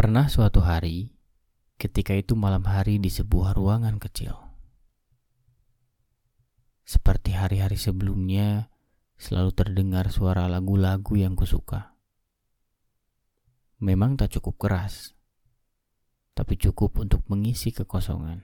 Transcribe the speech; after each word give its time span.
Pernah 0.00 0.32
suatu 0.32 0.64
hari, 0.64 1.12
ketika 1.76 2.16
itu 2.16 2.32
malam 2.32 2.64
hari 2.64 2.96
di 2.96 3.12
sebuah 3.12 3.52
ruangan 3.52 4.00
kecil. 4.00 4.32
Seperti 6.88 7.36
hari-hari 7.36 7.76
sebelumnya, 7.76 8.72
selalu 9.20 9.52
terdengar 9.52 10.08
suara 10.08 10.48
lagu-lagu 10.48 11.20
yang 11.20 11.36
kusuka. 11.36 11.92
Memang 13.84 14.16
tak 14.16 14.32
cukup 14.40 14.56
keras, 14.56 15.12
tapi 16.32 16.56
cukup 16.56 16.96
untuk 16.96 17.20
mengisi 17.28 17.68
kekosongan. 17.68 18.40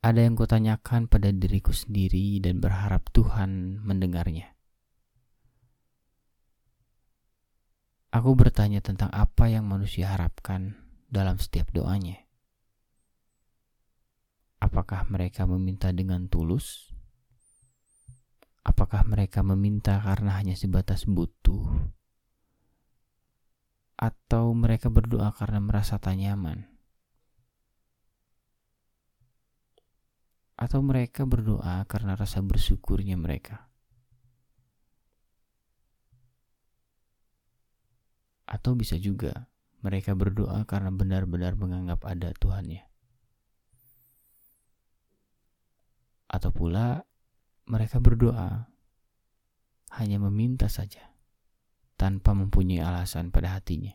Ada 0.00 0.24
yang 0.24 0.40
kutanyakan 0.40 1.12
pada 1.12 1.28
diriku 1.36 1.76
sendiri 1.76 2.40
dan 2.40 2.64
berharap 2.64 3.12
Tuhan 3.12 3.84
mendengarnya. 3.84 4.55
Aku 8.16 8.32
bertanya 8.32 8.80
tentang 8.80 9.12
apa 9.12 9.52
yang 9.52 9.68
manusia 9.68 10.08
harapkan 10.08 10.72
dalam 11.12 11.36
setiap 11.36 11.68
doanya. 11.76 12.16
Apakah 14.56 15.04
mereka 15.12 15.44
meminta 15.44 15.92
dengan 15.92 16.24
tulus? 16.32 16.96
Apakah 18.64 19.04
mereka 19.04 19.44
meminta 19.44 20.00
karena 20.00 20.32
hanya 20.40 20.56
sebatas 20.56 21.04
butuh? 21.04 21.92
Atau 24.00 24.56
mereka 24.56 24.88
berdoa 24.88 25.28
karena 25.36 25.60
merasa 25.60 26.00
tak 26.00 26.16
nyaman? 26.16 26.72
atau 30.56 30.80
mereka 30.80 31.28
berdoa 31.28 31.84
karena 31.84 32.16
rasa 32.16 32.40
bersyukurnya 32.40 33.20
mereka. 33.20 33.68
Atau 38.46 38.78
bisa 38.78 38.94
juga 38.96 39.50
mereka 39.82 40.14
berdoa 40.14 40.62
karena 40.64 40.94
benar-benar 40.94 41.58
menganggap 41.58 42.06
ada 42.06 42.30
Tuhannya. 42.34 42.82
Atau 46.26 46.50
pula 46.50 47.06
mereka 47.66 47.98
berdoa 47.98 48.70
hanya 49.98 50.18
meminta 50.18 50.66
saja 50.66 51.14
tanpa 51.96 52.34
mempunyai 52.36 52.82
alasan 52.82 53.30
pada 53.30 53.56
hatinya. 53.56 53.94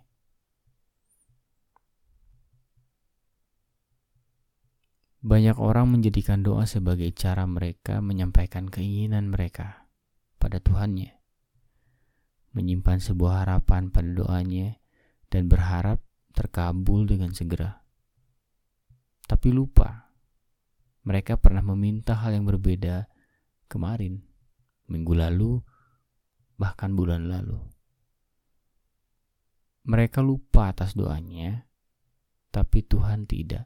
Banyak 5.21 5.61
orang 5.61 5.85
menjadikan 5.85 6.41
doa 6.41 6.65
sebagai 6.65 7.13
cara 7.13 7.45
mereka 7.45 8.01
menyampaikan 8.01 8.65
keinginan 8.65 9.29
mereka 9.29 9.85
pada 10.41 10.57
Tuhannya, 10.57 11.13
menyimpan 12.51 12.99
sebuah 12.99 13.47
harapan 13.47 13.91
pada 13.91 14.11
doanya, 14.11 14.79
dan 15.31 15.47
berharap 15.47 16.03
terkabul 16.35 17.07
dengan 17.07 17.31
segera. 17.31 17.83
Tapi 19.27 19.49
lupa, 19.55 20.11
mereka 21.07 21.39
pernah 21.39 21.63
meminta 21.63 22.19
hal 22.19 22.35
yang 22.35 22.43
berbeda 22.43 23.07
kemarin, 23.71 24.19
minggu 24.91 25.15
lalu, 25.15 25.63
bahkan 26.59 26.91
bulan 26.91 27.31
lalu. 27.31 27.57
Mereka 29.87 30.19
lupa 30.21 30.75
atas 30.75 30.93
doanya, 30.93 31.65
tapi 32.51 32.83
Tuhan 32.85 33.25
tidak. 33.25 33.65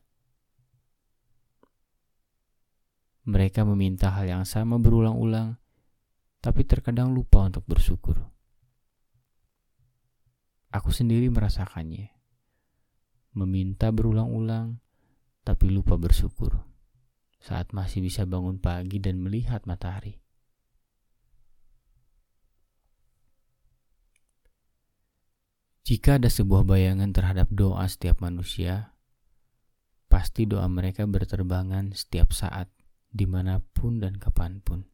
Mereka 3.26 3.66
meminta 3.66 4.14
hal 4.14 4.30
yang 4.30 4.46
sama 4.46 4.78
berulang-ulang, 4.78 5.58
tapi 6.46 6.62
terkadang 6.62 7.10
lupa 7.10 7.50
untuk 7.50 7.66
bersyukur. 7.66 8.35
Aku 10.76 10.92
sendiri 10.92 11.32
merasakannya. 11.32 12.12
Meminta 13.32 13.96
berulang-ulang, 13.96 14.84
tapi 15.48 15.72
lupa 15.72 15.96
bersyukur 15.96 16.68
saat 17.40 17.72
masih 17.72 18.04
bisa 18.04 18.28
bangun 18.28 18.60
pagi 18.60 19.00
dan 19.00 19.24
melihat 19.24 19.64
matahari. 19.64 20.20
Jika 25.86 26.18
ada 26.18 26.28
sebuah 26.28 26.66
bayangan 26.66 27.14
terhadap 27.14 27.48
doa 27.54 27.86
setiap 27.86 28.20
manusia, 28.20 28.98
pasti 30.10 30.50
doa 30.50 30.66
mereka 30.66 31.06
berterbangan 31.06 31.94
setiap 31.94 32.34
saat 32.34 32.68
di 33.14 33.30
mana 33.30 33.62
pun 33.62 34.02
dan 34.02 34.18
kapan 34.18 34.60
pun. 34.66 34.90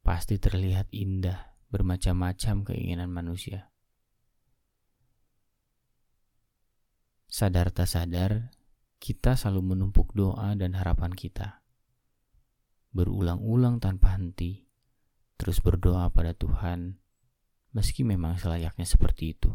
Pasti 0.00 0.40
terlihat 0.40 0.88
indah 0.90 1.54
bermacam-macam 1.68 2.72
keinginan 2.72 3.12
manusia. 3.12 3.71
Sadar 7.32 7.72
tak 7.72 7.88
sadar, 7.88 8.52
kita 9.00 9.40
selalu 9.40 9.72
menumpuk 9.72 10.12
doa 10.12 10.52
dan 10.52 10.76
harapan 10.76 11.16
kita. 11.16 11.64
Berulang-ulang 12.92 13.80
tanpa 13.80 14.20
henti, 14.20 14.68
terus 15.40 15.64
berdoa 15.64 16.12
pada 16.12 16.36
Tuhan, 16.36 17.00
meski 17.72 18.04
memang 18.04 18.36
selayaknya 18.36 18.84
seperti 18.84 19.32
itu. 19.32 19.48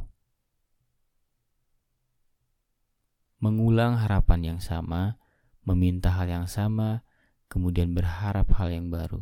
Mengulang 3.45 4.01
harapan 4.01 4.57
yang 4.57 4.59
sama, 4.59 5.21
meminta 5.61 6.17
hal 6.17 6.25
yang 6.33 6.49
sama, 6.49 7.05
kemudian 7.45 7.93
berharap 7.93 8.57
hal 8.57 8.73
yang 8.73 8.89
baru. 8.89 9.21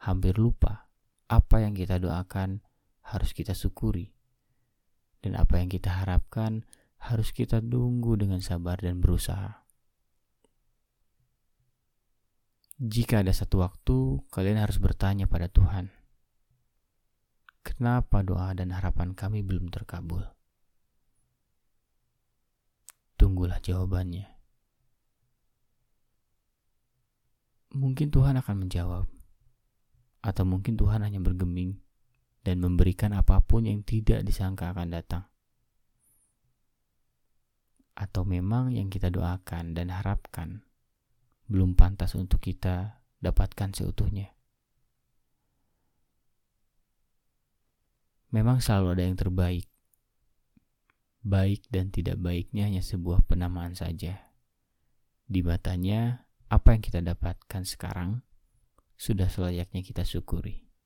Hampir 0.00 0.40
lupa 0.40 0.88
apa 1.28 1.60
yang 1.60 1.76
kita 1.76 2.00
doakan 2.00 2.64
harus 3.04 3.36
kita 3.36 3.52
syukuri, 3.52 4.08
dan 5.20 5.36
apa 5.36 5.60
yang 5.60 5.68
kita 5.68 5.92
harapkan 5.92 6.64
kita 7.36 7.60
tunggu 7.60 8.16
dengan 8.16 8.40
sabar 8.40 8.80
dan 8.80 8.98
berusaha. 8.98 9.66
Jika 12.76 13.24
ada 13.24 13.32
satu 13.32 13.64
waktu, 13.64 14.20
kalian 14.28 14.60
harus 14.60 14.76
bertanya 14.76 15.24
pada 15.24 15.48
Tuhan, 15.48 15.88
"Kenapa 17.64 18.20
doa 18.20 18.52
dan 18.52 18.68
harapan 18.68 19.16
kami 19.16 19.40
belum 19.40 19.72
terkabul?" 19.72 20.28
Tunggulah 23.16 23.64
jawabannya. 23.64 24.28
Mungkin 27.76 28.12
Tuhan 28.12 28.36
akan 28.44 28.56
menjawab, 28.68 29.08
atau 30.20 30.44
mungkin 30.44 30.76
Tuhan 30.76 31.00
hanya 31.00 31.20
bergeming 31.20 31.80
dan 32.44 32.60
memberikan 32.60 33.16
apa 33.16 33.40
pun 33.40 33.64
yang 33.64 33.80
tidak 33.88 34.20
disangka 34.20 34.72
akan 34.72 34.92
datang, 34.92 35.24
atau 37.96 38.28
memang 38.28 38.76
yang 38.76 38.92
kita 38.92 39.08
doakan 39.08 39.72
dan 39.72 39.88
harapkan 39.88 40.60
belum 41.48 41.72
pantas 41.72 42.12
untuk 42.12 42.44
kita 42.44 43.00
dapatkan 43.24 43.72
seutuhnya. 43.72 44.36
Memang 48.34 48.60
selalu 48.60 48.98
ada 48.98 49.02
yang 49.06 49.16
terbaik. 49.16 49.66
Baik 51.26 51.64
dan 51.72 51.90
tidak 51.90 52.20
baiknya 52.20 52.68
hanya 52.68 52.84
sebuah 52.84 53.24
penamaan 53.24 53.72
saja. 53.72 54.28
Di 55.26 55.40
matanya, 55.42 56.28
apa 56.46 56.76
yang 56.76 56.82
kita 56.84 57.02
dapatkan 57.02 57.66
sekarang 57.66 58.22
sudah 58.94 59.26
selayaknya 59.26 59.82
kita 59.82 60.06
syukuri. 60.06 60.65